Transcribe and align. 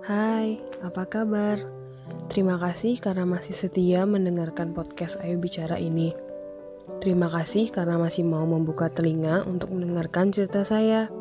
Hai, 0.00 0.56
apa 0.80 1.04
kabar? 1.04 1.60
Terima 2.32 2.56
kasih 2.56 2.96
karena 3.04 3.28
masih 3.28 3.52
setia 3.52 4.08
mendengarkan 4.08 4.72
podcast 4.72 5.20
Ayo 5.20 5.36
Bicara 5.36 5.76
ini. 5.76 6.16
Terima 7.04 7.28
kasih 7.28 7.68
karena 7.68 8.00
masih 8.00 8.24
mau 8.24 8.48
membuka 8.48 8.88
telinga 8.88 9.44
untuk 9.44 9.76
mendengarkan 9.76 10.32
cerita 10.32 10.64
saya. 10.64 11.12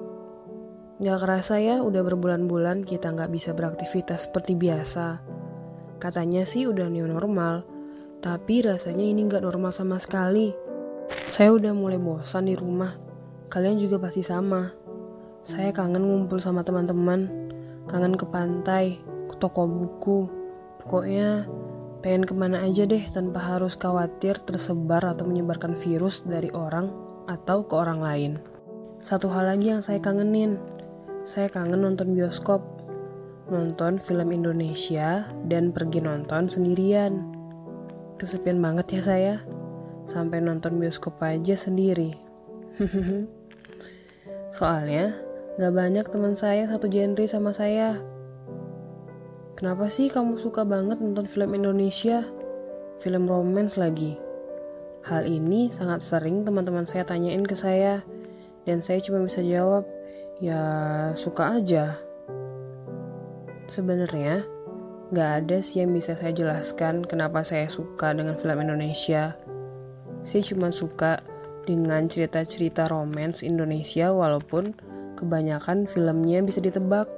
Gak 0.96 1.20
kerasa 1.20 1.60
ya, 1.60 1.84
udah 1.84 2.08
berbulan-bulan 2.08 2.88
kita 2.88 3.12
gak 3.12 3.28
bisa 3.36 3.52
beraktivitas 3.52 4.32
seperti 4.32 4.56
biasa. 4.56 5.28
Katanya 6.00 6.48
sih 6.48 6.64
udah 6.64 6.88
new 6.88 7.04
normal, 7.04 7.68
tapi 8.24 8.64
rasanya 8.64 9.04
ini 9.04 9.28
gak 9.28 9.44
normal 9.44 9.76
sama 9.76 10.00
sekali. 10.00 10.56
Saya 11.28 11.52
udah 11.52 11.76
mulai 11.76 12.00
bosan 12.00 12.48
di 12.48 12.56
rumah. 12.56 12.96
Kalian 13.52 13.76
juga 13.76 14.00
pasti 14.00 14.24
sama. 14.24 14.72
Saya 15.44 15.76
kangen 15.76 16.08
ngumpul 16.08 16.40
sama 16.40 16.64
teman-teman, 16.64 17.49
kangen 17.90 18.14
ke 18.14 18.30
pantai, 18.30 19.02
ke 19.26 19.36
toko 19.42 19.66
buku. 19.66 20.30
Pokoknya 20.80 21.50
pengen 22.00 22.24
ke 22.24 22.34
mana 22.38 22.64
aja 22.64 22.88
deh 22.88 23.04
tanpa 23.10 23.42
harus 23.44 23.76
khawatir 23.76 24.40
tersebar 24.40 25.04
atau 25.04 25.28
menyebarkan 25.28 25.76
virus 25.76 26.24
dari 26.24 26.54
orang 26.56 26.94
atau 27.28 27.66
ke 27.66 27.74
orang 27.76 28.00
lain. 28.00 28.34
Satu 29.02 29.28
hal 29.34 29.50
lagi 29.52 29.74
yang 29.74 29.84
saya 29.84 30.00
kangenin, 30.00 30.62
saya 31.26 31.52
kangen 31.52 31.84
nonton 31.84 32.16
bioskop, 32.16 32.64
nonton 33.52 34.00
film 34.00 34.30
Indonesia, 34.32 35.28
dan 35.50 35.74
pergi 35.74 36.00
nonton 36.04 36.48
sendirian. 36.48 37.26
Kesepian 38.20 38.60
banget 38.60 39.00
ya 39.00 39.02
saya, 39.04 39.36
sampai 40.04 40.44
nonton 40.44 40.80
bioskop 40.80 41.16
aja 41.24 41.56
sendiri. 41.56 42.12
Soalnya, 44.58 45.16
gak 45.60 45.76
banyak 45.76 46.08
teman 46.08 46.40
saya 46.40 46.72
satu 46.72 46.88
genre 46.88 47.28
sama 47.28 47.52
saya. 47.52 48.00
Kenapa 49.60 49.92
sih 49.92 50.08
kamu 50.08 50.40
suka 50.40 50.64
banget 50.64 51.04
nonton 51.04 51.28
film 51.28 51.52
Indonesia? 51.52 52.24
Film 53.04 53.28
romance 53.28 53.76
lagi. 53.76 54.16
Hal 55.04 55.28
ini 55.28 55.68
sangat 55.68 56.00
sering 56.00 56.48
teman-teman 56.48 56.88
saya 56.88 57.04
tanyain 57.04 57.44
ke 57.44 57.60
saya, 57.60 58.00
dan 58.64 58.80
saya 58.80 59.04
cuma 59.04 59.20
bisa 59.20 59.44
jawab, 59.44 59.84
ya 60.40 60.64
suka 61.20 61.60
aja. 61.60 62.00
Sebenarnya, 63.68 64.48
gak 65.12 65.44
ada 65.44 65.60
sih 65.60 65.84
yang 65.84 65.92
bisa 65.92 66.16
saya 66.16 66.32
jelaskan 66.32 67.04
kenapa 67.04 67.44
saya 67.44 67.68
suka 67.68 68.16
dengan 68.16 68.40
film 68.40 68.64
Indonesia. 68.64 69.36
Saya 70.24 70.40
cuma 70.40 70.72
suka 70.72 71.20
dengan 71.68 72.08
cerita-cerita 72.08 72.88
romance 72.88 73.44
Indonesia 73.44 74.16
walaupun 74.16 74.88
kebanyakan 75.20 75.84
filmnya 75.84 76.40
bisa 76.40 76.64
ditebak. 76.64 77.12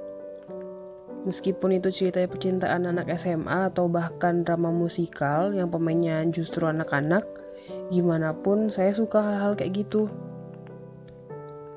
Meskipun 1.22 1.78
itu 1.78 1.94
cerita 1.94 2.18
percintaan 2.26 2.90
anak 2.90 3.14
SMA 3.14 3.70
atau 3.70 3.86
bahkan 3.86 4.42
drama 4.42 4.74
musikal 4.74 5.54
yang 5.54 5.70
pemainnya 5.70 6.26
justru 6.34 6.66
anak-anak, 6.66 7.22
gimana 7.94 8.34
pun 8.34 8.74
saya 8.74 8.90
suka 8.90 9.22
hal-hal 9.22 9.54
kayak 9.54 9.86
gitu. 9.86 10.10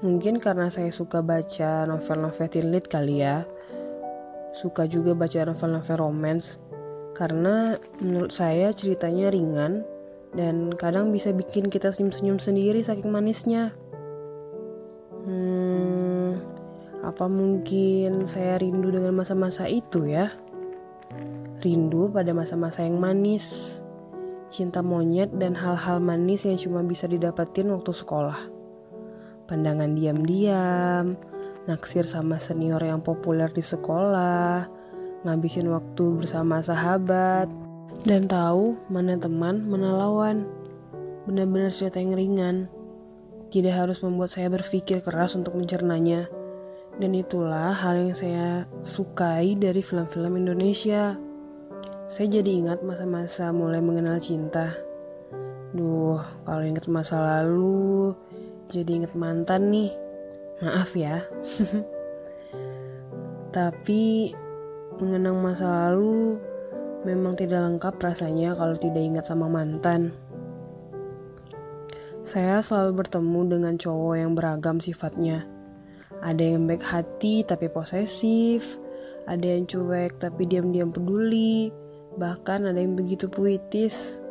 Mungkin 0.01 0.41
karena 0.41 0.73
saya 0.73 0.89
suka 0.89 1.21
baca 1.21 1.85
novel-novel 1.85 2.49
teen 2.49 2.73
lit 2.73 2.89
kali 2.89 3.21
ya. 3.21 3.45
Suka 4.49 4.89
juga 4.89 5.13
baca 5.13 5.45
novel-novel 5.45 5.97
romance 6.01 6.57
karena 7.15 7.79
menurut 8.03 8.29
saya 8.29 8.75
ceritanya 8.75 9.31
ringan 9.31 9.87
dan 10.35 10.75
kadang 10.75 11.15
bisa 11.15 11.31
bikin 11.31 11.71
kita 11.71 11.89
senyum-senyum 11.89 12.37
sendiri 12.37 12.83
saking 12.83 13.07
manisnya. 13.07 13.71
Hmm, 15.25 15.64
apa 17.05 17.29
mungkin 17.29 18.25
saya 18.25 18.57
rindu 18.57 18.89
dengan 18.89 19.13
masa-masa 19.13 19.69
itu 19.69 20.09
ya? 20.09 20.33
Rindu 21.61 22.09
pada 22.09 22.33
masa-masa 22.33 22.81
yang 22.81 22.97
manis, 22.97 23.79
cinta 24.49 24.81
monyet 24.81 25.29
dan 25.37 25.53
hal-hal 25.53 26.01
manis 26.01 26.49
yang 26.49 26.57
cuma 26.57 26.81
bisa 26.81 27.05
didapetin 27.05 27.69
waktu 27.69 27.93
sekolah. 27.93 28.49
Pandangan 29.45 29.93
diam-diam, 29.93 31.13
naksir 31.69 32.09
sama 32.09 32.41
senior 32.41 32.81
yang 32.81 33.05
populer 33.05 33.53
di 33.53 33.61
sekolah, 33.61 34.65
ngabisin 35.29 35.69
waktu 35.69 36.05
bersama 36.17 36.65
sahabat, 36.65 37.53
dan 38.01 38.25
tahu 38.25 38.81
mana 38.89 39.13
teman, 39.21 39.61
mana 39.69 39.93
lawan. 39.93 40.49
Benar-benar 41.29 41.69
cerita 41.69 42.01
yang 42.01 42.17
ringan. 42.17 42.55
Tidak 43.53 43.73
harus 43.73 44.01
membuat 44.01 44.33
saya 44.33 44.49
berpikir 44.49 45.05
keras 45.05 45.37
untuk 45.37 45.53
mencernanya. 45.53 46.25
Dan 46.95 47.11
itulah 47.11 47.75
hal 47.75 47.99
yang 47.99 48.15
saya 48.15 48.63
sukai 48.83 49.59
dari 49.59 49.83
film-film 49.83 50.39
Indonesia. 50.39 51.19
Saya 52.05 52.27
jadi 52.39 52.51
ingat 52.65 52.85
masa-masa 52.85 53.51
mulai 53.51 53.83
mengenal 53.83 54.21
cinta. 54.21 54.71
Duh, 55.75 56.21
kalau 56.47 56.63
ingat 56.63 56.87
masa 56.87 57.19
lalu, 57.19 58.15
jadi 58.71 59.03
ingat 59.03 59.13
mantan 59.19 59.73
nih. 59.73 59.91
Maaf 60.63 60.95
ya. 60.95 61.19
Tapi 63.55 64.31
mengenang 64.95 65.43
masa 65.43 65.67
lalu 65.67 66.39
Memang 67.05 67.37
tidak 67.37 67.61
lengkap 67.61 68.01
rasanya 68.01 68.57
kalau 68.57 68.73
tidak 68.73 69.05
ingat 69.05 69.29
sama 69.29 69.45
mantan. 69.45 70.09
Saya 72.25 72.65
selalu 72.65 73.05
bertemu 73.05 73.41
dengan 73.45 73.73
cowok 73.77 74.15
yang 74.17 74.33
beragam 74.33 74.81
sifatnya. 74.81 75.45
Ada 76.25 76.57
yang 76.57 76.65
baik 76.65 76.81
hati 76.81 77.45
tapi 77.45 77.69
posesif, 77.69 78.81
ada 79.29 79.45
yang 79.45 79.69
cuek 79.69 80.17
tapi 80.17 80.49
diam-diam 80.49 80.89
peduli, 80.89 81.69
bahkan 82.17 82.65
ada 82.65 82.81
yang 82.81 82.97
begitu 82.97 83.29
puitis 83.29 84.25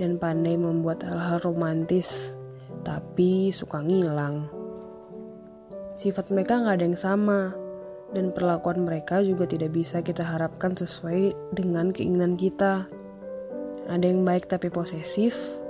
dan 0.00 0.16
pandai 0.16 0.56
membuat 0.56 1.04
hal-hal 1.04 1.44
romantis, 1.44 2.32
tapi 2.80 3.52
suka 3.52 3.84
ngilang. 3.84 4.48
Sifat 6.00 6.32
mereka 6.32 6.64
nggak 6.64 6.80
ada 6.80 6.84
yang 6.88 6.98
sama, 6.98 7.52
dan 8.16 8.32
perlakuan 8.32 8.88
mereka 8.88 9.20
juga 9.20 9.44
tidak 9.44 9.76
bisa 9.76 10.00
kita 10.00 10.24
harapkan 10.24 10.72
sesuai 10.72 11.36
dengan 11.52 11.92
keinginan 11.92 12.40
kita. 12.40 12.88
Ada 13.84 14.06
yang 14.08 14.24
baik 14.24 14.48
tapi 14.48 14.72
posesif, 14.72 15.60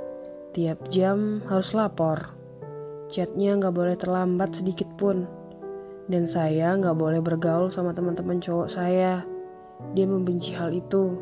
tiap 0.54 0.86
jam 0.86 1.42
harus 1.50 1.74
lapor. 1.74 2.30
Chatnya 3.10 3.58
nggak 3.58 3.74
boleh 3.74 3.98
terlambat 3.98 4.62
sedikit 4.62 4.86
pun. 4.94 5.44
Dan 6.04 6.28
saya 6.28 6.76
nggak 6.76 6.97
boleh 6.97 7.20
bergaul 7.25 7.72
sama 7.72 7.97
teman-teman 7.97 8.37
cowok 8.37 8.69
saya. 8.69 9.25
Dia 9.97 10.04
membenci 10.04 10.53
hal 10.53 10.72
itu. 10.76 11.16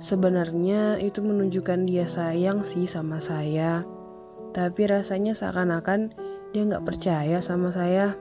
Sebenarnya 0.00 0.96
itu 0.96 1.20
menunjukkan 1.20 1.84
dia 1.84 2.08
sayang 2.08 2.64
sih 2.64 2.88
sama 2.88 3.20
saya. 3.20 3.84
Tapi 4.56 4.88
rasanya 4.88 5.36
seakan-akan 5.36 6.16
dia 6.56 6.62
nggak 6.64 6.82
percaya 6.82 7.38
sama 7.44 7.68
saya. 7.68 8.16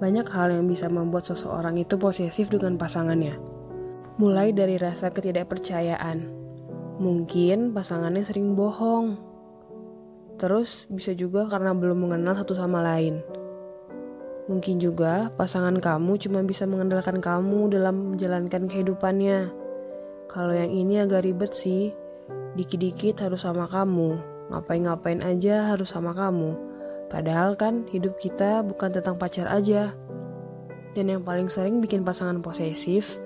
Banyak 0.00 0.26
hal 0.34 0.50
yang 0.56 0.66
bisa 0.66 0.88
membuat 0.88 1.28
seseorang 1.28 1.78
itu 1.78 1.94
posesif 1.94 2.48
dengan 2.50 2.74
pasangannya. 2.74 3.36
Mulai 4.18 4.50
dari 4.56 4.80
rasa 4.80 5.12
ketidakpercayaan. 5.12 6.26
Mungkin 6.98 7.70
pasangannya 7.70 8.24
sering 8.26 8.58
bohong. 8.58 9.20
Terus 10.40 10.90
bisa 10.90 11.14
juga 11.14 11.46
karena 11.46 11.70
belum 11.76 12.08
mengenal 12.08 12.34
satu 12.34 12.56
sama 12.56 12.82
lain. 12.82 13.22
Mungkin 14.50 14.82
juga 14.82 15.30
pasangan 15.38 15.78
kamu 15.78 16.18
cuma 16.18 16.42
bisa 16.42 16.66
mengandalkan 16.66 17.22
kamu 17.22 17.70
dalam 17.70 18.14
menjalankan 18.14 18.66
kehidupannya. 18.66 19.50
Kalau 20.26 20.54
yang 20.54 20.72
ini 20.72 20.98
agak 20.98 21.22
ribet 21.22 21.54
sih, 21.54 21.94
dikit-dikit 22.58 23.22
harus 23.22 23.46
sama 23.46 23.70
kamu, 23.70 24.18
ngapain-ngapain 24.50 25.22
aja 25.22 25.70
harus 25.70 25.94
sama 25.94 26.10
kamu 26.10 26.72
Padahal 27.12 27.60
kan 27.60 27.84
hidup 27.92 28.16
kita 28.16 28.64
bukan 28.64 28.88
tentang 28.88 29.20
pacar 29.20 29.44
aja. 29.52 29.92
Dan 30.96 31.12
yang 31.12 31.20
paling 31.20 31.52
sering 31.52 31.84
bikin 31.84 32.08
pasangan 32.08 32.40
posesif 32.40 33.20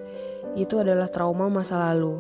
itu 0.59 0.75
adalah 0.83 1.07
trauma 1.07 1.47
masa 1.47 1.79
lalu. 1.79 2.19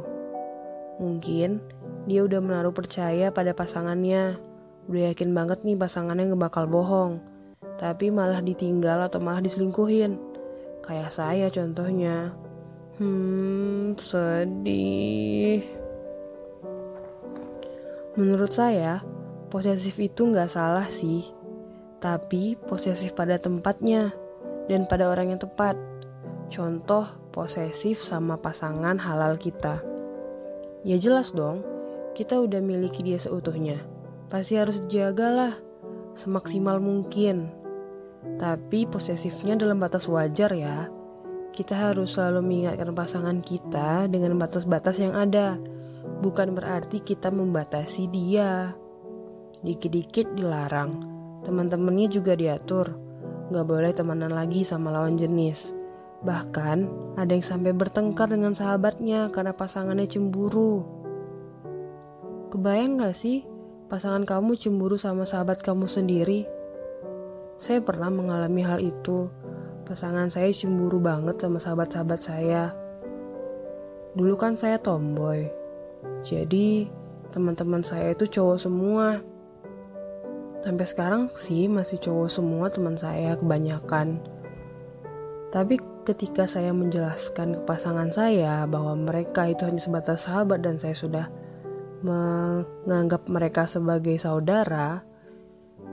Mungkin 1.02 1.58
dia 2.06 2.22
udah 2.22 2.38
menaruh 2.38 2.70
percaya 2.70 3.34
pada 3.34 3.50
pasangannya, 3.50 4.38
udah 4.86 5.02
yakin 5.10 5.34
banget 5.34 5.66
nih 5.66 5.74
pasangannya 5.74 6.30
nggak 6.30 6.42
bakal 6.46 6.70
bohong, 6.70 7.18
tapi 7.76 8.12
malah 8.12 8.40
ditinggal 8.40 9.06
atau 9.08 9.20
malah 9.20 9.40
diselingkuhin. 9.40 10.16
Kayak 10.84 11.10
saya 11.12 11.46
contohnya. 11.52 12.32
Hmm, 12.96 13.92
sedih. 14.00 15.60
Menurut 18.16 18.52
saya, 18.52 19.04
posesif 19.52 20.00
itu 20.00 20.24
nggak 20.24 20.48
salah 20.48 20.88
sih 20.88 21.36
tapi 22.06 22.54
posesif 22.54 23.16
pada 23.16 23.40
tempatnya 23.40 24.12
dan 24.68 24.84
pada 24.86 25.08
orang 25.10 25.34
yang 25.34 25.40
tepat. 25.40 25.74
Contoh 26.46 27.08
posesif 27.34 27.98
sama 27.98 28.38
pasangan 28.38 28.94
halal 29.00 29.34
kita. 29.40 29.82
Ya 30.86 30.96
jelas 31.00 31.34
dong, 31.34 31.66
kita 32.14 32.38
udah 32.38 32.62
miliki 32.62 33.02
dia 33.02 33.18
seutuhnya. 33.18 33.82
Pasti 34.30 34.54
harus 34.54 34.78
dijagalah 34.86 35.58
semaksimal 36.14 36.78
mungkin. 36.78 37.50
Tapi 38.36 38.90
posesifnya 38.90 39.54
dalam 39.54 39.78
batas 39.78 40.10
wajar 40.10 40.52
ya. 40.52 40.90
kita 41.56 41.72
harus 41.72 42.20
selalu 42.20 42.44
mengingatkan 42.44 42.92
pasangan 42.92 43.38
kita 43.40 44.12
dengan 44.12 44.36
batas-batas 44.36 45.00
yang 45.00 45.16
ada. 45.16 45.56
Bukan 46.20 46.52
berarti 46.52 47.00
kita 47.00 47.32
membatasi 47.32 48.12
dia. 48.12 48.76
Dikit-dikit 49.64 50.36
dilarang. 50.36 50.92
Teman-temannya 51.48 52.12
juga 52.12 52.36
diatur. 52.36 52.92
Gak 53.48 53.66
boleh 53.72 53.88
temenan 53.96 54.36
lagi 54.36 54.68
sama 54.68 54.92
lawan 54.92 55.16
jenis. 55.16 55.72
Bahkan 56.28 56.78
ada 57.16 57.32
yang 57.32 57.44
sampai 57.44 57.72
bertengkar 57.72 58.28
dengan 58.28 58.52
sahabatnya 58.52 59.32
karena 59.32 59.56
pasangannya 59.56 60.04
cemburu. 60.04 60.84
Kebayang 62.52 63.00
gak 63.00 63.16
sih 63.16 63.48
pasangan 63.88 64.28
kamu 64.28 64.60
cemburu 64.60 65.00
sama 65.00 65.24
sahabat 65.24 65.64
kamu 65.64 65.88
sendiri? 65.88 66.55
Saya 67.56 67.80
pernah 67.80 68.12
mengalami 68.12 68.60
hal 68.60 68.84
itu 68.84 69.32
pasangan 69.88 70.28
saya 70.28 70.52
cemburu 70.52 71.00
banget 71.00 71.40
sama 71.40 71.56
sahabat-sahabat 71.56 72.20
saya. 72.20 72.76
Dulu 74.12 74.36
kan 74.36 74.56
saya 74.56 74.76
tomboy, 74.80 75.48
jadi 76.20 76.88
teman-teman 77.32 77.80
saya 77.80 78.12
itu 78.12 78.28
cowok 78.28 78.58
semua. 78.60 79.20
Sampai 80.64 80.86
sekarang 80.88 81.22
sih 81.32 81.68
masih 81.68 82.00
cowok 82.00 82.28
semua 82.28 82.66
teman 82.72 82.96
saya 82.98 83.36
kebanyakan. 83.38 84.18
Tapi 85.52 85.78
ketika 86.02 86.44
saya 86.44 86.74
menjelaskan 86.76 87.56
ke 87.56 87.60
pasangan 87.64 88.10
saya 88.10 88.66
bahwa 88.66 88.98
mereka 88.98 89.46
itu 89.46 89.64
hanya 89.64 89.80
sebatas 89.80 90.26
sahabat 90.26 90.60
dan 90.60 90.76
saya 90.76 90.92
sudah 90.92 91.26
menganggap 92.02 93.24
mereka 93.30 93.64
sebagai 93.64 94.18
saudara, 94.18 95.06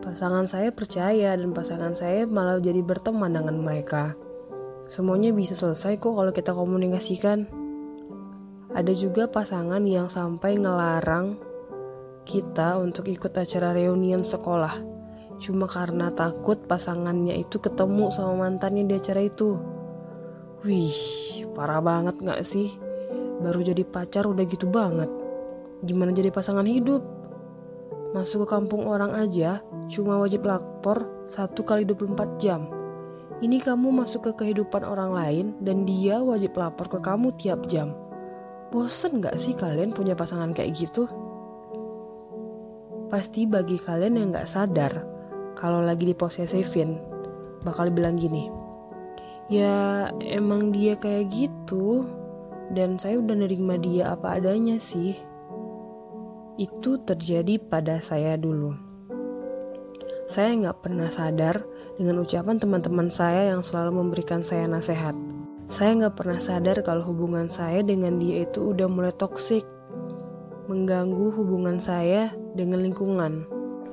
Pasangan 0.04 0.44
saya 0.44 0.68
percaya 0.76 1.32
dan 1.32 1.56
pasangan 1.56 1.96
saya 1.96 2.28
malah 2.28 2.60
jadi 2.60 2.84
berteman 2.84 3.32
dengan 3.32 3.56
mereka. 3.64 4.20
Semuanya 4.92 5.32
bisa 5.32 5.56
selesai 5.56 5.96
kok 5.96 6.20
kalau 6.20 6.36
kita 6.36 6.52
komunikasikan. 6.52 7.48
Ada 8.76 8.92
juga 8.92 9.32
pasangan 9.32 9.80
yang 9.88 10.12
sampai 10.12 10.60
ngelarang 10.60 11.40
kita 12.28 12.84
untuk 12.84 13.08
ikut 13.08 13.32
acara 13.32 13.72
reunian 13.72 14.28
sekolah. 14.28 14.76
Cuma 15.40 15.72
karena 15.72 16.12
takut 16.12 16.60
pasangannya 16.68 17.40
itu 17.40 17.64
ketemu 17.64 18.12
sama 18.12 18.44
mantannya 18.44 18.84
di 18.84 19.00
acara 19.00 19.24
itu. 19.24 19.56
Wih, 20.68 21.48
parah 21.56 21.80
banget 21.80 22.20
gak 22.20 22.44
sih? 22.44 22.76
Baru 23.40 23.64
jadi 23.64 23.88
pacar 23.88 24.28
udah 24.28 24.44
gitu 24.52 24.68
banget. 24.68 25.08
Gimana 25.80 26.12
jadi 26.12 26.28
pasangan 26.28 26.68
hidup? 26.68 27.08
Masuk 28.12 28.44
ke 28.44 28.48
kampung 28.52 28.84
orang 28.84 29.16
aja 29.16 29.64
cuma 29.88 30.20
wajib 30.20 30.48
lapor 30.48 31.24
1 31.28 31.54
kali 31.64 31.84
24 31.88 32.42
jam. 32.42 32.68
Ini 33.44 33.60
kamu 33.60 33.92
masuk 33.92 34.32
ke 34.32 34.32
kehidupan 34.46 34.88
orang 34.88 35.12
lain 35.12 35.46
dan 35.60 35.84
dia 35.84 36.24
wajib 36.24 36.56
lapor 36.56 36.88
ke 36.88 37.00
kamu 37.04 37.36
tiap 37.36 37.68
jam. 37.68 37.92
Bosen 38.72 39.20
gak 39.20 39.36
sih 39.36 39.54
kalian 39.54 39.92
punya 39.92 40.16
pasangan 40.16 40.56
kayak 40.56 40.74
gitu? 40.74 41.06
Pasti 43.12 43.46
bagi 43.46 43.78
kalian 43.78 44.18
yang 44.18 44.28
gak 44.34 44.50
sadar, 44.50 45.06
kalau 45.54 45.84
lagi 45.86 46.10
diposesifin, 46.10 46.98
bakal 47.62 47.94
bilang 47.94 48.18
gini, 48.18 48.50
Ya 49.52 50.08
emang 50.24 50.72
dia 50.72 50.96
kayak 50.96 51.30
gitu, 51.30 52.08
dan 52.72 52.96
saya 52.96 53.20
udah 53.20 53.44
nerima 53.44 53.76
dia 53.76 54.16
apa 54.16 54.40
adanya 54.40 54.80
sih. 54.80 55.14
Itu 56.56 57.04
terjadi 57.04 57.60
pada 57.60 58.00
saya 58.00 58.40
dulu. 58.40 58.83
Saya 60.34 60.58
nggak 60.58 60.82
pernah 60.82 61.14
sadar 61.14 61.62
dengan 61.94 62.26
ucapan 62.26 62.58
teman-teman 62.58 63.06
saya 63.14 63.54
yang 63.54 63.62
selalu 63.62 64.02
memberikan 64.02 64.42
saya 64.42 64.66
nasihat. 64.66 65.14
Saya 65.70 65.94
nggak 65.94 66.18
pernah 66.18 66.42
sadar 66.42 66.82
kalau 66.82 67.06
hubungan 67.06 67.46
saya 67.54 67.86
dengan 67.86 68.18
dia 68.18 68.42
itu 68.42 68.74
udah 68.74 68.90
mulai 68.90 69.14
toksik, 69.14 69.62
mengganggu 70.66 71.38
hubungan 71.38 71.78
saya 71.78 72.34
dengan 72.58 72.82
lingkungan, 72.82 73.46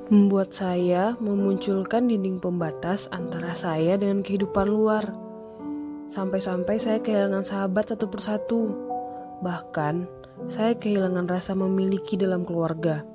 membuat 0.09 0.49
saya 0.49 1.13
memunculkan 1.21 2.09
dinding 2.09 2.41
pembatas 2.41 3.05
antara 3.13 3.53
saya 3.53 3.93
dengan 4.01 4.25
kehidupan 4.25 4.65
luar. 4.65 5.13
Sampai-sampai 6.09 6.81
saya 6.81 6.97
kehilangan 7.05 7.45
sahabat 7.45 7.93
satu 7.93 8.09
persatu. 8.09 8.61
Bahkan, 9.45 10.09
saya 10.49 10.73
kehilangan 10.73 11.29
rasa 11.29 11.53
memiliki 11.53 12.17
dalam 12.17 12.41
keluarga. 12.41 13.10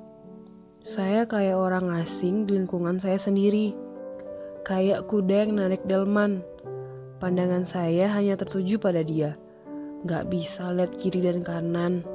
Saya 0.83 1.29
kayak 1.29 1.57
orang 1.57 1.93
asing 1.97 2.45
di 2.45 2.57
lingkungan 2.57 3.01
saya 3.01 3.17
sendiri. 3.17 3.73
Kayak 4.65 5.05
kuda 5.09 5.47
yang 5.47 5.61
narik 5.61 5.85
delman. 5.85 6.41
Pandangan 7.17 7.65
saya 7.65 8.09
hanya 8.13 8.37
tertuju 8.37 8.77
pada 8.77 9.01
dia. 9.01 9.37
Gak 10.05 10.29
bisa 10.29 10.69
lihat 10.73 10.93
kiri 10.97 11.25
dan 11.25 11.41
kanan. 11.41 12.05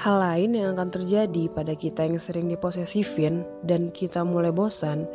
Hal 0.00 0.16
lain 0.22 0.56
yang 0.56 0.76
akan 0.76 0.88
terjadi 0.92 1.50
pada 1.50 1.72
kita 1.72 2.04
yang 2.04 2.20
sering 2.20 2.46
diposesifin 2.48 3.42
dan 3.64 3.90
kita 3.90 4.22
mulai 4.22 4.52
bosan, 4.52 5.08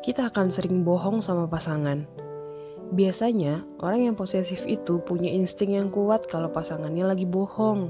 kita 0.00 0.30
akan 0.30 0.48
sering 0.48 0.86
bohong 0.86 1.18
sama 1.20 1.50
pasangan 1.50 2.06
Biasanya, 2.90 3.62
orang 3.78 4.10
yang 4.10 4.14
posesif 4.18 4.66
itu 4.66 4.98
punya 5.06 5.30
insting 5.30 5.78
yang 5.78 5.94
kuat 5.94 6.26
kalau 6.26 6.50
pasangannya 6.50 7.06
lagi 7.06 7.22
bohong. 7.22 7.86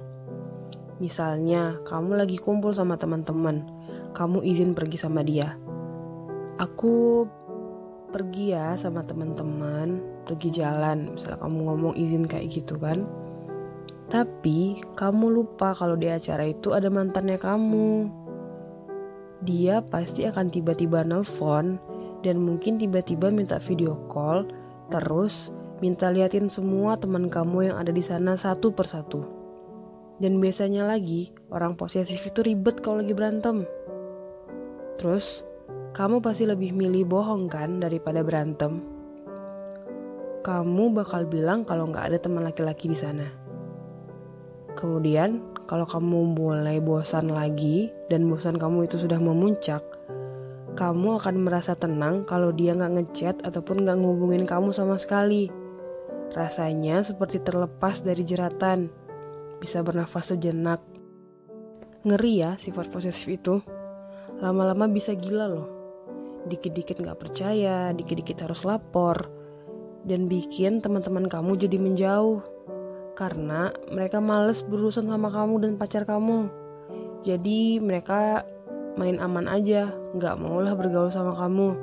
Misalnya, 1.00 1.80
kamu 1.82 2.20
lagi 2.20 2.36
kumpul 2.36 2.70
sama 2.76 3.00
teman-teman, 3.00 3.64
kamu 4.12 4.44
izin 4.44 4.76
pergi 4.76 5.00
sama 5.00 5.24
dia. 5.24 5.56
Aku 6.60 7.24
pergi 8.12 8.52
ya 8.52 8.76
sama 8.76 9.00
teman-teman, 9.00 9.98
pergi 10.28 10.60
jalan, 10.60 11.16
misalnya 11.16 11.40
kamu 11.40 11.58
ngomong 11.72 11.94
izin 11.96 12.28
kayak 12.28 12.52
gitu 12.52 12.76
kan. 12.76 13.08
Tapi 14.12 14.78
kamu 14.94 15.32
lupa 15.32 15.72
kalau 15.72 15.96
di 15.96 16.10
acara 16.10 16.44
itu 16.44 16.76
ada 16.76 16.92
mantannya 16.92 17.40
kamu. 17.40 18.10
Dia 19.40 19.80
pasti 19.80 20.28
akan 20.28 20.52
tiba-tiba 20.52 21.00
nelpon 21.00 21.80
dan 22.20 22.36
mungkin 22.44 22.76
tiba-tiba 22.76 23.32
minta 23.32 23.56
video 23.56 23.96
call 24.12 24.44
Terus, 24.90 25.54
minta 25.78 26.10
liatin 26.10 26.50
semua 26.50 26.98
teman 26.98 27.30
kamu 27.30 27.70
yang 27.70 27.76
ada 27.78 27.94
di 27.94 28.02
sana 28.02 28.34
satu 28.34 28.74
persatu. 28.74 29.39
Dan 30.20 30.36
biasanya 30.36 30.84
lagi, 30.84 31.32
orang 31.48 31.80
posesif 31.80 32.20
itu 32.28 32.44
ribet 32.44 32.84
kalau 32.84 33.00
lagi 33.00 33.16
berantem. 33.16 33.64
Terus, 35.00 35.48
kamu 35.96 36.20
pasti 36.20 36.44
lebih 36.44 36.76
milih 36.76 37.08
bohong 37.08 37.48
kan 37.48 37.80
daripada 37.80 38.20
berantem? 38.20 38.84
Kamu 40.44 40.92
bakal 40.92 41.24
bilang 41.24 41.64
kalau 41.64 41.88
nggak 41.88 42.12
ada 42.12 42.18
teman 42.20 42.44
laki-laki 42.44 42.92
di 42.92 42.96
sana. 43.00 43.24
Kemudian, 44.76 45.40
kalau 45.64 45.88
kamu 45.88 46.36
mulai 46.36 46.84
bosan 46.84 47.32
lagi 47.32 47.88
dan 48.12 48.28
bosan 48.28 48.60
kamu 48.60 48.92
itu 48.92 49.00
sudah 49.00 49.16
memuncak, 49.16 49.80
kamu 50.76 51.16
akan 51.16 51.48
merasa 51.48 51.72
tenang 51.74 52.28
kalau 52.28 52.52
dia 52.52 52.76
nggak 52.76 52.92
ngechat 52.92 53.36
ataupun 53.40 53.88
nggak 53.88 53.98
ngubungin 54.04 54.44
kamu 54.44 54.68
sama 54.68 55.00
sekali. 55.00 55.48
Rasanya 56.36 57.02
seperti 57.02 57.42
terlepas 57.42 58.04
dari 58.04 58.22
jeratan, 58.22 58.92
bisa 59.60 59.84
bernafas 59.84 60.32
sejenak. 60.32 60.80
Ngeri 62.08 62.40
ya 62.40 62.56
sifat 62.56 62.88
posesif 62.88 63.28
itu. 63.28 63.60
Lama-lama 64.40 64.88
bisa 64.88 65.12
gila 65.12 65.46
loh. 65.52 65.68
Dikit-dikit 66.48 67.04
nggak 67.04 67.20
percaya, 67.20 67.92
dikit-dikit 67.92 68.48
harus 68.48 68.64
lapor, 68.64 69.28
dan 70.08 70.24
bikin 70.24 70.80
teman-teman 70.80 71.28
kamu 71.28 71.60
jadi 71.60 71.76
menjauh. 71.76 72.40
Karena 73.12 73.68
mereka 73.92 74.24
males 74.24 74.64
berurusan 74.64 75.12
sama 75.12 75.28
kamu 75.28 75.60
dan 75.60 75.72
pacar 75.76 76.08
kamu. 76.08 76.48
Jadi 77.20 77.76
mereka 77.84 78.48
main 78.96 79.20
aman 79.20 79.44
aja, 79.44 79.92
nggak 80.16 80.40
maulah 80.40 80.72
bergaul 80.72 81.12
sama 81.12 81.36
kamu. 81.36 81.76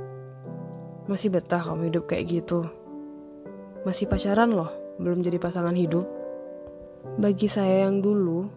Masih 1.06 1.30
betah 1.30 1.62
kamu 1.62 1.94
hidup 1.94 2.10
kayak 2.10 2.42
gitu. 2.42 2.66
Masih 3.86 4.10
pacaran 4.10 4.50
loh, 4.50 4.74
belum 4.98 5.22
jadi 5.22 5.38
pasangan 5.38 5.78
hidup. 5.78 6.17
Bagi 7.16 7.48
saya 7.48 7.88
yang 7.88 8.04
dulu, 8.04 8.52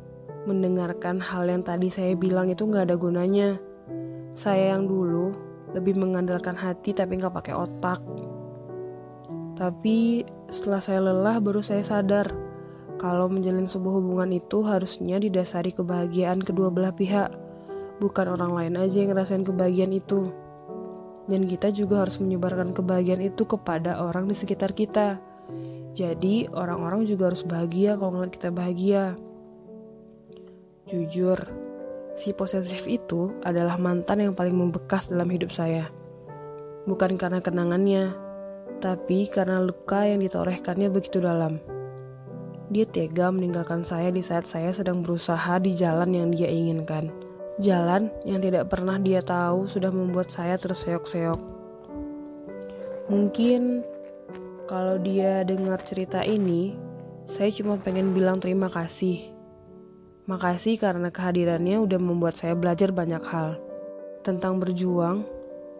mendengarkan 0.50 1.22
hal 1.22 1.46
yang 1.46 1.62
tadi 1.62 1.86
saya 1.86 2.18
bilang 2.18 2.50
itu 2.50 2.66
nggak 2.66 2.90
ada 2.90 2.96
gunanya. 2.98 3.62
Saya 4.34 4.74
yang 4.74 4.90
dulu 4.90 5.30
lebih 5.70 5.94
mengandalkan 5.94 6.58
hati 6.58 6.90
tapi 6.90 7.22
nggak 7.22 7.30
pakai 7.30 7.54
otak. 7.54 8.02
Tapi 9.54 10.26
setelah 10.50 10.82
saya 10.82 11.00
lelah 11.04 11.38
baru 11.38 11.62
saya 11.62 11.84
sadar 11.84 12.26
kalau 12.98 13.28
menjalin 13.30 13.68
sebuah 13.68 14.02
hubungan 14.02 14.32
itu 14.34 14.64
harusnya 14.66 15.20
didasari 15.20 15.70
kebahagiaan 15.72 16.40
kedua 16.40 16.72
belah 16.72 16.92
pihak 16.92 17.32
bukan 18.00 18.32
orang 18.32 18.52
lain 18.56 18.74
aja 18.80 19.04
yang 19.04 19.12
ngerasain 19.12 19.44
kebahagiaan 19.44 19.92
itu. 19.92 20.32
Dan 21.28 21.46
kita 21.46 21.70
juga 21.70 22.02
harus 22.02 22.18
menyebarkan 22.18 22.74
kebahagiaan 22.74 23.22
itu 23.22 23.46
kepada 23.46 24.02
orang 24.02 24.26
di 24.26 24.34
sekitar 24.34 24.74
kita. 24.74 25.20
Jadi 25.90 26.46
orang-orang 26.54 27.02
juga 27.02 27.32
harus 27.32 27.42
bahagia 27.42 27.98
kalau 27.98 28.14
ngeliat 28.14 28.32
kita 28.34 28.50
bahagia. 28.54 29.18
Jujur, 30.86 31.38
si 32.14 32.30
posesif 32.34 32.86
itu 32.86 33.34
adalah 33.42 33.78
mantan 33.78 34.22
yang 34.22 34.34
paling 34.34 34.54
membekas 34.54 35.10
dalam 35.10 35.26
hidup 35.30 35.50
saya. 35.50 35.90
Bukan 36.86 37.18
karena 37.18 37.42
kenangannya, 37.42 38.14
tapi 38.80 39.28
karena 39.28 39.60
luka 39.60 40.06
yang 40.06 40.22
ditorehkannya 40.22 40.88
begitu 40.88 41.20
dalam. 41.20 41.60
Dia 42.70 42.86
tega 42.86 43.34
meninggalkan 43.34 43.82
saya 43.82 44.14
di 44.14 44.22
saat 44.22 44.46
saya 44.46 44.70
sedang 44.70 45.02
berusaha 45.02 45.58
di 45.58 45.74
jalan 45.74 46.14
yang 46.14 46.30
dia 46.30 46.46
inginkan. 46.46 47.10
Jalan 47.58 48.14
yang 48.22 48.38
tidak 48.38 48.70
pernah 48.70 48.96
dia 48.96 49.20
tahu 49.20 49.66
sudah 49.66 49.90
membuat 49.90 50.30
saya 50.30 50.54
terseok-seok. 50.54 51.40
Mungkin 53.10 53.82
kalau 54.70 55.02
dia 55.02 55.42
dengar 55.42 55.82
cerita 55.82 56.22
ini, 56.22 56.78
saya 57.26 57.50
cuma 57.50 57.74
pengen 57.74 58.14
bilang 58.14 58.38
terima 58.38 58.70
kasih. 58.70 59.34
Makasih 60.30 60.78
karena 60.78 61.10
kehadirannya 61.10 61.82
udah 61.82 61.98
membuat 61.98 62.38
saya 62.38 62.54
belajar 62.54 62.94
banyak 62.94 63.18
hal. 63.18 63.58
Tentang 64.22 64.62
berjuang, 64.62 65.26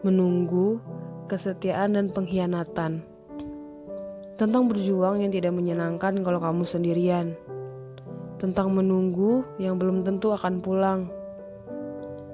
menunggu, 0.02 0.82
kesetiaan, 1.30 1.94
dan 1.94 2.10
pengkhianatan. 2.10 3.06
Tentang 4.34 4.66
berjuang 4.66 5.22
yang 5.22 5.30
tidak 5.30 5.54
menyenangkan 5.54 6.26
kalau 6.26 6.42
kamu 6.42 6.66
sendirian. 6.66 7.38
Tentang 8.42 8.74
menunggu 8.74 9.46
yang 9.62 9.78
belum 9.78 10.02
tentu 10.02 10.34
akan 10.34 10.58
pulang. 10.58 11.06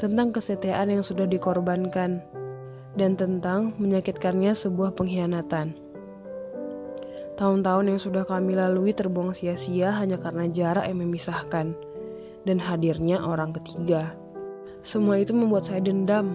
Tentang 0.00 0.32
kesetiaan 0.32 0.88
yang 0.88 1.04
sudah 1.04 1.28
dikorbankan. 1.28 2.24
Dan 2.96 3.12
tentang 3.12 3.76
menyakitkannya 3.76 4.56
sebuah 4.56 4.96
pengkhianatan. 4.96 5.85
Tahun-tahun 7.36 7.92
yang 7.92 8.00
sudah 8.00 8.24
kami 8.24 8.56
lalui 8.56 8.96
terbuang 8.96 9.36
sia-sia 9.36 9.92
hanya 10.00 10.16
karena 10.16 10.48
jarak 10.48 10.88
yang 10.88 11.04
memisahkan 11.04 11.76
dan 12.48 12.58
hadirnya 12.58 13.20
orang 13.20 13.52
ketiga. 13.52 14.16
Semua 14.80 15.20
itu 15.20 15.36
membuat 15.36 15.68
saya 15.68 15.84
dendam 15.84 16.34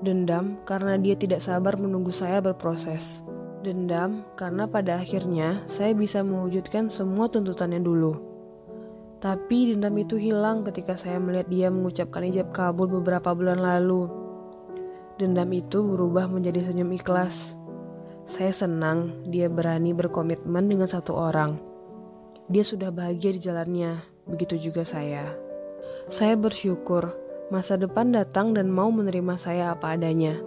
Dendam 0.00 0.56
karena 0.64 0.96
dia 0.96 1.12
tidak 1.12 1.44
sabar 1.44 1.76
menunggu 1.76 2.08
saya 2.08 2.40
berproses. 2.40 3.20
Dendam 3.60 4.24
karena 4.32 4.64
pada 4.64 4.96
akhirnya 4.96 5.60
saya 5.68 5.92
bisa 5.92 6.24
mewujudkan 6.24 6.88
semua 6.88 7.28
tuntutannya 7.28 7.84
dulu. 7.84 8.16
Tapi 9.20 9.76
dendam 9.76 9.92
itu 10.00 10.16
hilang 10.16 10.64
ketika 10.64 10.96
saya 10.96 11.20
melihat 11.20 11.52
dia 11.52 11.68
mengucapkan 11.68 12.24
ijab 12.24 12.48
kabul 12.48 12.88
beberapa 12.88 13.36
bulan 13.36 13.60
lalu. 13.60 14.08
Dendam 15.20 15.52
itu 15.52 15.84
berubah 15.84 16.32
menjadi 16.32 16.72
senyum 16.72 16.96
ikhlas. 16.96 17.59
Saya 18.30 18.54
senang 18.54 19.26
dia 19.26 19.50
berani 19.50 19.90
berkomitmen 19.90 20.70
dengan 20.70 20.86
satu 20.86 21.18
orang. 21.18 21.58
Dia 22.46 22.62
sudah 22.62 22.94
bahagia 22.94 23.34
di 23.34 23.42
jalannya, 23.42 24.06
begitu 24.30 24.54
juga 24.70 24.86
saya. 24.86 25.34
Saya 26.06 26.38
bersyukur 26.38 27.10
Masa 27.50 27.74
depan 27.74 28.14
datang 28.14 28.54
dan 28.54 28.70
mau 28.70 28.94
menerima 28.94 29.34
saya 29.34 29.74
apa 29.74 29.98
adanya. 29.98 30.38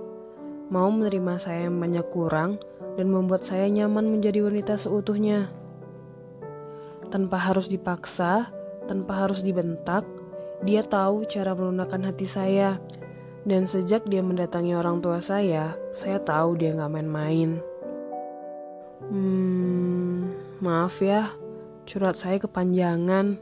Mau 0.71 0.87
menerima 0.87 1.35
saya 1.35 1.67
yang 1.67 1.75
banyak 1.75 2.07
kurang 2.07 2.63
dan 2.95 3.11
membuat 3.11 3.43
saya 3.43 3.67
nyaman 3.67 4.07
menjadi 4.07 4.39
wanita 4.39 4.79
seutuhnya. 4.79 5.51
Tanpa 7.11 7.35
harus 7.43 7.67
dipaksa, 7.67 8.55
tanpa 8.87 9.27
harus 9.27 9.43
dibentak, 9.43 10.07
dia 10.63 10.79
tahu 10.79 11.27
cara 11.27 11.51
melunakkan 11.51 12.07
hati 12.07 12.23
saya. 12.23 12.79
Dan 13.43 13.67
sejak 13.67 14.07
dia 14.07 14.23
mendatangi 14.23 14.71
orang 14.71 15.03
tua 15.03 15.19
saya, 15.19 15.75
saya 15.91 16.23
tahu 16.23 16.55
dia 16.55 16.71
gak 16.71 16.87
main-main. 16.87 17.72
Hmm, 19.11 20.31
maaf 20.63 21.03
ya, 21.03 21.31
curhat 21.83 22.15
saya 22.15 22.39
kepanjangan. 22.39 23.35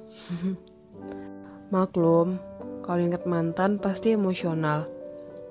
Maklum, 1.73 2.41
kalau 2.81 3.01
ingat 3.01 3.29
mantan 3.29 3.77
pasti 3.77 4.17
emosional. 4.17 4.89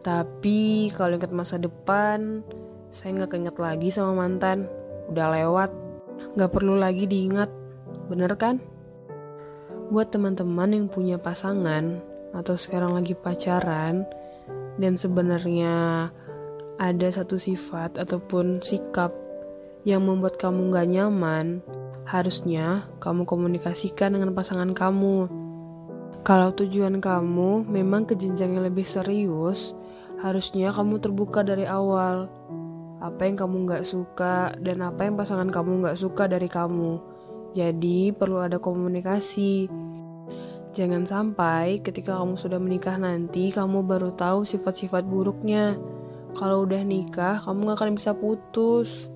Tapi 0.00 0.90
kalau 0.96 1.20
ingat 1.20 1.30
masa 1.30 1.60
depan, 1.60 2.42
saya 2.90 3.22
nggak 3.22 3.30
keinget 3.36 3.56
lagi 3.62 3.88
sama 3.92 4.26
mantan. 4.26 4.66
Udah 5.12 5.30
lewat, 5.30 5.70
nggak 6.34 6.50
perlu 6.50 6.74
lagi 6.74 7.06
diingat. 7.06 7.48
Bener 8.10 8.34
kan? 8.34 8.58
Buat 9.94 10.10
teman-teman 10.14 10.74
yang 10.74 10.86
punya 10.90 11.18
pasangan 11.18 12.02
atau 12.30 12.54
sekarang 12.54 12.94
lagi 12.94 13.14
pacaran 13.14 14.06
dan 14.78 14.94
sebenarnya 14.94 16.08
ada 16.80 17.08
satu 17.12 17.36
sifat 17.36 18.00
ataupun 18.00 18.64
sikap 18.64 19.12
yang 19.84 20.04
membuat 20.04 20.37
kamu 20.37 20.72
gak 20.72 20.88
nyaman, 20.88 21.64
harusnya 22.04 22.88
kamu 22.99 23.25
komunikasikan 23.25 24.16
dengan 24.16 24.34
pasangan 24.34 24.72
kamu 24.76 25.40
kalau 26.20 26.52
tujuan 26.52 27.00
kamu 27.00 27.64
memang 27.64 28.04
ke 28.04 28.12
jenjang 28.12 28.52
yang 28.52 28.68
lebih 28.68 28.84
serius, 28.84 29.72
harusnya 30.20 30.68
kamu 30.68 31.00
terbuka 31.00 31.40
dari 31.40 31.64
awal. 31.64 32.28
Apa 33.00 33.25
yang 33.25 33.40
kamu 33.40 33.64
nggak 33.64 33.84
suka 33.88 34.52
dan 34.60 34.84
apa 34.84 35.08
yang 35.08 35.16
pasangan 35.16 35.49
kamu 35.49 35.80
nggak 35.80 35.96
suka 35.96 36.28
dari 36.28 36.44
kamu. 36.44 37.00
Jadi 37.56 38.12
perlu 38.12 38.44
ada 38.44 38.60
komunikasi. 38.60 39.64
Jangan 40.76 41.08
sampai 41.08 41.80
ketika 41.80 42.20
kamu 42.20 42.37
sudah 42.37 42.60
menikah 42.60 43.00
nanti 43.00 43.49
kamu 43.49 43.80
baru 43.88 44.12
tahu 44.12 44.44
sifat-sifat 44.44 45.08
buruknya. 45.08 45.80
Kalau 46.37 46.62
udah 46.62 46.84
nikah, 46.87 47.42
kamu 47.42 47.75
gak 47.75 47.76
akan 47.82 47.90
bisa 47.99 48.14
putus. 48.14 49.10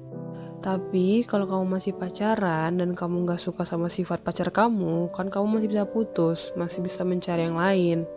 Tapi 0.64 1.28
kalau 1.28 1.44
kamu 1.44 1.76
masih 1.76 1.92
pacaran 1.92 2.80
dan 2.80 2.96
kamu 2.96 3.28
gak 3.28 3.36
suka 3.36 3.68
sama 3.68 3.92
sifat 3.92 4.24
pacar 4.24 4.48
kamu, 4.48 5.12
kan 5.12 5.28
kamu 5.28 5.60
masih 5.60 5.68
bisa 5.68 5.84
putus, 5.84 6.56
masih 6.56 6.80
bisa 6.80 7.04
mencari 7.04 7.44
yang 7.44 7.60
lain. 7.60 8.08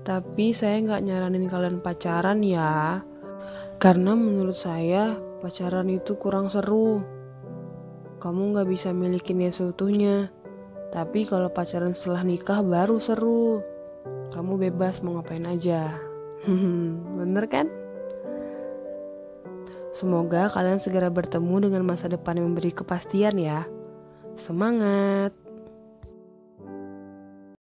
Tapi 0.00 0.56
saya 0.56 0.80
gak 0.80 1.04
nyaranin 1.04 1.44
kalian 1.44 1.84
pacaran 1.84 2.40
ya, 2.40 3.04
karena 3.76 4.16
menurut 4.16 4.56
saya 4.56 5.20
pacaran 5.44 5.92
itu 5.92 6.16
kurang 6.16 6.48
seru. 6.48 7.04
Kamu 8.24 8.56
gak 8.56 8.72
bisa 8.72 8.96
milikinnya 8.96 9.52
seutuhnya. 9.52 10.32
Tapi 10.88 11.28
kalau 11.28 11.52
pacaran 11.52 11.92
setelah 11.92 12.24
nikah 12.24 12.64
baru 12.64 12.96
seru. 12.96 13.60
Kamu 14.32 14.56
bebas 14.56 15.04
mau 15.04 15.20
ngapain 15.20 15.44
aja. 15.44 15.92
Bener 17.20 17.44
kan? 17.52 17.68
Semoga 19.96 20.52
kalian 20.52 20.76
segera 20.76 21.08
bertemu 21.08 21.72
dengan 21.72 21.88
masa 21.88 22.04
depan 22.12 22.36
yang 22.36 22.52
memberi 22.52 22.68
kepastian 22.68 23.40
ya. 23.40 23.64
Semangat! 24.36 25.45